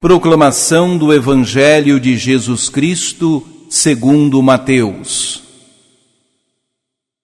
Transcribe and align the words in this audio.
Proclamação 0.00 0.96
do 0.96 1.12
Evangelho 1.12 1.98
de 1.98 2.16
Jesus 2.16 2.68
Cristo, 2.68 3.44
segundo 3.68 4.40
Mateus. 4.40 5.42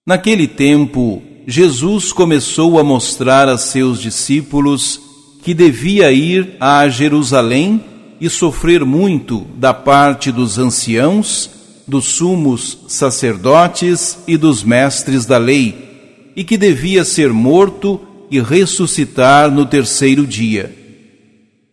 Naquele 0.05 0.45
tempo, 0.45 1.23
Jesus 1.47 2.11
começou 2.11 2.77
a 2.77 2.83
mostrar 2.83 3.47
a 3.47 3.57
seus 3.57 4.01
discípulos 4.01 4.99
que 5.41 5.53
devia 5.53 6.11
ir 6.11 6.57
a 6.59 6.85
Jerusalém 6.89 7.81
e 8.19 8.29
sofrer 8.29 8.83
muito 8.83 9.47
da 9.55 9.73
parte 9.73 10.29
dos 10.29 10.59
anciãos, 10.59 11.49
dos 11.87 12.03
sumos 12.03 12.79
sacerdotes 12.89 14.17
e 14.27 14.35
dos 14.35 14.65
mestres 14.65 15.25
da 15.25 15.37
lei, 15.37 16.33
e 16.35 16.43
que 16.43 16.57
devia 16.57 17.05
ser 17.05 17.31
morto 17.31 18.01
e 18.29 18.41
ressuscitar 18.41 19.49
no 19.49 19.65
terceiro 19.65 20.27
dia. 20.27 20.84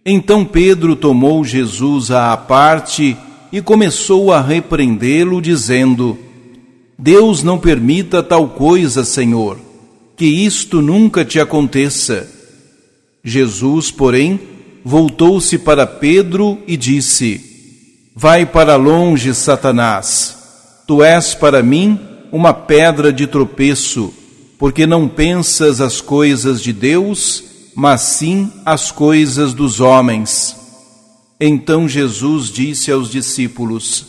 Então 0.05 0.45
Pedro 0.45 0.97
tomou 0.97 1.45
Jesus 1.45 2.11
à 2.11 2.37
parte 2.37 3.17
e 3.53 3.61
começou 3.61 4.33
a 4.33 4.41
repreendê-lo, 4.41 5.41
dizendo: 5.41 6.19
Deus 6.99 7.43
não 7.43 7.59
permita 7.59 8.23
tal 8.23 8.49
coisa, 8.49 9.05
Senhor, 9.05 9.59
que 10.17 10.25
isto 10.25 10.83
nunca 10.83 11.25
te 11.25 11.39
aconteça. 11.39 12.29
Jesus, 13.25 13.93
porém, 13.93 14.41
voltou-se 14.85 15.57
para 15.59 15.87
Pedro 15.87 16.59
e 16.67 16.77
disse: 16.77 17.41
Vai 18.15 18.45
para 18.45 18.75
longe, 18.75 19.33
Satanás. 19.33 20.37
Tu 20.87 21.01
és 21.03 21.33
para 21.35 21.63
mim 21.63 21.99
uma 22.33 22.53
pedra 22.53 23.13
de 23.13 23.29
tropeço, 23.29 24.13
porque 24.59 24.85
não 24.85 25.07
pensas 25.07 25.81
as 25.81 26.01
coisas 26.01 26.61
de 26.61 26.73
Deus, 26.73 27.52
mas 27.75 28.03
sim 28.03 28.51
as 28.65 28.91
coisas 28.91 29.55
dos 29.55 29.81
homens. 29.81 30.57
Então 31.41 31.89
Jesus 31.89 32.51
disse 32.51 32.91
aos 32.93 33.11
discípulos: 33.11 34.07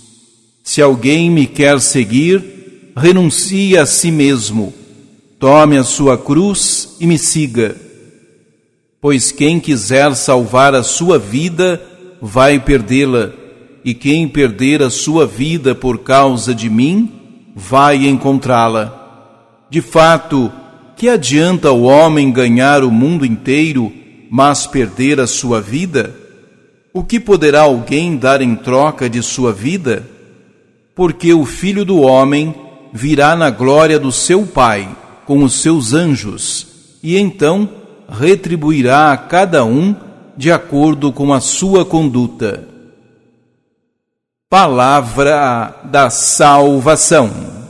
Se 0.63 0.81
alguém 0.81 1.29
me 1.29 1.47
quer 1.47 1.79
seguir, 1.79 2.91
renuncie 2.95 3.77
a 3.77 3.85
si 3.85 4.11
mesmo, 4.11 4.73
tome 5.39 5.77
a 5.77 5.83
sua 5.83 6.17
cruz 6.17 6.95
e 6.99 7.07
me 7.07 7.17
siga. 7.17 7.75
Pois 9.01 9.31
quem 9.31 9.59
quiser 9.59 10.15
salvar 10.15 10.73
a 10.73 10.83
sua 10.83 11.19
vida, 11.19 11.81
vai 12.21 12.59
perdê-la, 12.59 13.33
e 13.83 13.93
quem 13.93 14.29
perder 14.29 14.81
a 14.81 14.89
sua 14.89 15.25
vida 15.25 15.75
por 15.75 15.99
causa 15.99 16.55
de 16.55 16.69
mim, 16.69 17.11
vai 17.55 18.05
encontrá-la. 18.07 19.01
De 19.69 19.81
fato, 19.81 20.51
que 21.03 21.09
adianta 21.09 21.69
o 21.69 21.83
homem 21.83 22.31
ganhar 22.31 22.81
o 22.81 22.89
mundo 22.89 23.25
inteiro, 23.25 23.91
mas 24.31 24.65
perder 24.65 25.19
a 25.19 25.27
sua 25.27 25.59
vida? 25.59 26.15
O 26.93 27.03
que 27.03 27.19
poderá 27.19 27.63
alguém 27.63 28.15
dar 28.15 28.41
em 28.41 28.55
troca 28.55 29.09
de 29.09 29.21
sua 29.21 29.51
vida? 29.51 30.07
Porque 30.95 31.33
o 31.33 31.43
filho 31.43 31.83
do 31.83 31.99
homem 31.99 32.55
virá 32.93 33.35
na 33.35 33.49
glória 33.49 33.99
do 33.99 34.13
seu 34.13 34.45
Pai 34.45 34.95
com 35.25 35.43
os 35.43 35.55
seus 35.55 35.91
anjos, 35.91 36.67
e 37.03 37.17
então 37.17 37.69
retribuirá 38.07 39.11
a 39.11 39.17
cada 39.17 39.65
um 39.65 39.93
de 40.37 40.53
acordo 40.53 41.11
com 41.11 41.33
a 41.33 41.41
sua 41.41 41.83
conduta. 41.83 42.65
Palavra 44.49 45.81
da 45.83 46.09
Salvação. 46.09 47.62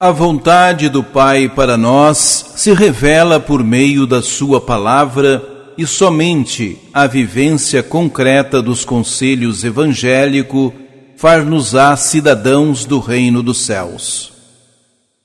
A 0.00 0.12
vontade 0.12 0.88
do 0.88 1.02
Pai 1.02 1.48
para 1.48 1.76
nós 1.76 2.52
se 2.54 2.72
revela 2.72 3.40
por 3.40 3.64
meio 3.64 4.06
da 4.06 4.22
Sua 4.22 4.60
palavra 4.60 5.72
e 5.76 5.84
somente 5.88 6.78
a 6.94 7.04
vivência 7.08 7.82
concreta 7.82 8.62
dos 8.62 8.84
conselhos 8.84 9.64
evangélicos 9.64 10.72
far-nos-á 11.16 11.96
cidadãos 11.96 12.84
do 12.84 13.00
reino 13.00 13.42
dos 13.42 13.62
céus. 13.62 14.32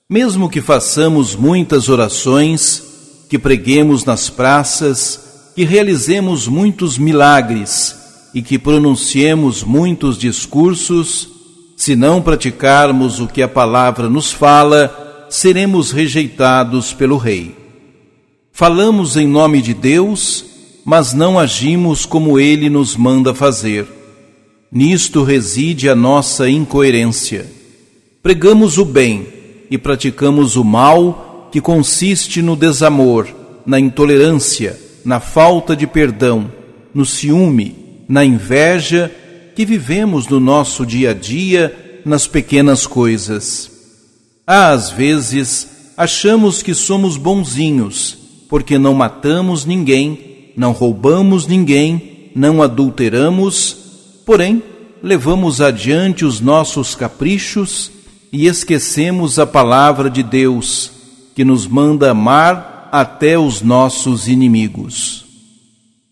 Mesmo 0.09 0.49
que 0.49 0.59
façamos 0.59 1.35
muitas 1.35 1.87
orações, 1.87 2.81
que 3.29 3.37
preguemos 3.37 4.03
nas 4.03 4.27
praças, 4.27 5.51
que 5.55 5.63
realizemos 5.65 6.47
muitos 6.47 6.97
milagres 6.97 7.95
e 8.33 8.41
que 8.41 8.57
pronunciemos 8.57 9.63
muitos 9.63 10.17
discursos, 10.17 11.32
se 11.83 11.97
não 11.97 12.21
praticarmos 12.21 13.19
o 13.19 13.27
que 13.27 13.41
a 13.41 13.47
palavra 13.49 14.07
nos 14.07 14.31
fala, 14.31 15.27
seremos 15.29 15.91
rejeitados 15.91 16.93
pelo 16.93 17.17
Rei. 17.17 17.53
Falamos 18.53 19.17
em 19.17 19.27
nome 19.27 19.61
de 19.61 19.73
Deus, 19.73 20.45
mas 20.85 21.11
não 21.13 21.37
agimos 21.37 22.05
como 22.05 22.39
ele 22.39 22.69
nos 22.69 22.95
manda 22.95 23.35
fazer. 23.35 23.85
Nisto 24.71 25.23
reside 25.23 25.89
a 25.89 25.93
nossa 25.93 26.49
incoerência. 26.49 27.51
Pregamos 28.21 28.77
o 28.77 28.85
bem 28.85 29.27
e 29.69 29.77
praticamos 29.77 30.55
o 30.55 30.63
mal, 30.63 31.49
que 31.51 31.59
consiste 31.59 32.41
no 32.41 32.55
desamor, 32.55 33.27
na 33.65 33.77
intolerância, 33.77 34.79
na 35.03 35.19
falta 35.19 35.75
de 35.75 35.85
perdão, 35.85 36.49
no 36.93 37.05
ciúme, 37.05 37.75
na 38.07 38.23
inveja 38.23 39.11
que 39.55 39.65
vivemos 39.65 40.27
no 40.27 40.39
nosso 40.39 40.85
dia 40.85 41.11
a 41.11 41.13
dia 41.13 42.01
nas 42.05 42.27
pequenas 42.27 42.85
coisas. 42.87 43.71
Às 44.45 44.89
vezes, 44.89 45.93
achamos 45.95 46.61
que 46.61 46.73
somos 46.73 47.17
bonzinhos, 47.17 48.17
porque 48.49 48.77
não 48.77 48.93
matamos 48.93 49.65
ninguém, 49.65 50.51
não 50.55 50.71
roubamos 50.71 51.47
ninguém, 51.47 52.31
não 52.35 52.61
adulteramos, 52.61 53.77
porém, 54.25 54.61
levamos 55.01 55.61
adiante 55.61 56.25
os 56.25 56.39
nossos 56.39 56.95
caprichos 56.95 57.91
e 58.31 58.47
esquecemos 58.47 59.37
a 59.37 59.45
palavra 59.45 60.09
de 60.09 60.23
Deus, 60.23 60.91
que 61.35 61.45
nos 61.45 61.67
manda 61.67 62.11
amar 62.11 62.89
até 62.91 63.37
os 63.37 63.61
nossos 63.61 64.27
inimigos. 64.27 65.25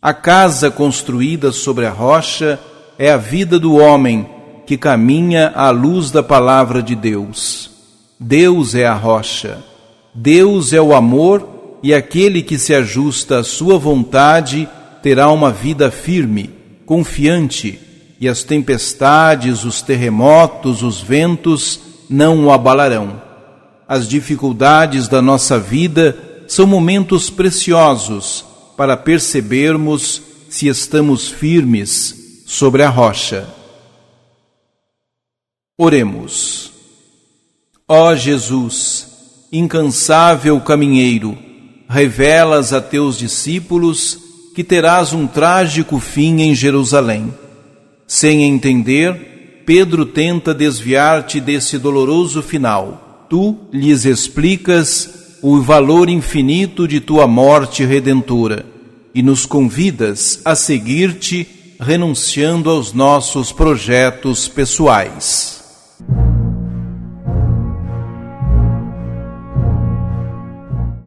A 0.02 0.14
casa 0.14 0.72
construída 0.72 1.52
sobre 1.52 1.86
a 1.86 1.92
rocha 1.92 2.60
é 3.02 3.10
a 3.10 3.18
vida 3.18 3.58
do 3.58 3.78
homem 3.78 4.30
que 4.64 4.78
caminha 4.78 5.52
à 5.56 5.72
luz 5.72 6.12
da 6.12 6.22
palavra 6.22 6.84
de 6.84 6.94
Deus. 6.94 7.72
Deus 8.20 8.76
é 8.76 8.86
a 8.86 8.94
rocha, 8.94 9.58
Deus 10.14 10.72
é 10.72 10.80
o 10.80 10.94
amor, 10.94 11.80
e 11.82 11.96
aquele 11.96 12.44
que 12.44 12.60
se 12.60 12.76
ajusta 12.76 13.40
à 13.40 13.44
sua 13.44 13.80
vontade 13.80 14.70
terá 15.02 15.32
uma 15.32 15.52
vida 15.52 15.90
firme, 15.90 16.52
confiante, 16.86 17.80
e 18.20 18.30
as 18.30 18.44
tempestades, 18.44 19.64
os 19.64 19.82
terremotos, 19.82 20.84
os 20.84 21.02
ventos 21.02 21.80
não 22.08 22.46
o 22.46 22.52
abalarão. 22.52 23.20
As 23.88 24.08
dificuldades 24.08 25.08
da 25.08 25.24
nossa 25.24 25.58
vida 25.58 26.16
são 26.48 26.68
momentos 26.68 27.32
preciosos 27.32 28.46
para 28.78 28.96
percebermos 28.96 30.22
se 30.52 30.68
estamos 30.68 31.28
firmes 31.30 32.21
sobre 32.52 32.84
a 32.84 32.90
rocha. 32.90 33.48
Oremos. 35.78 36.74
Ó 37.88 38.14
Jesus, 38.14 39.08
incansável 39.54 40.60
caminheiro, 40.60 41.38
revelas 41.88 42.74
a 42.74 42.82
teus 42.82 43.18
discípulos 43.18 44.20
que 44.54 44.66
terás 44.66 45.14
um 45.14 45.28
trágico 45.28 45.98
fim 45.98 46.42
em 46.42 46.54
Jerusalém. 46.54 47.34
Sem 48.06 48.44
entender, 48.44 49.64
Pedro 49.66 50.06
tenta 50.06 50.54
desviar-te 50.54 51.40
desse 51.40 51.80
doloroso 51.80 52.44
final. 52.44 53.28
Tu 53.30 53.58
lhes 53.72 54.04
explicas 54.04 55.38
o 55.42 55.62
valor 55.62 56.10
infinito 56.10 56.86
de 56.86 57.00
tua 57.00 57.28
morte 57.28 57.86
redentora 57.86 58.66
e 59.16 59.24
nos 59.24 59.46
convidas 59.46 60.42
a 60.44 60.54
seguir-te 60.54 61.61
renunciando 61.82 62.70
aos 62.70 62.94
nossos 62.94 63.52
projetos 63.52 64.48
pessoais. 64.48 65.61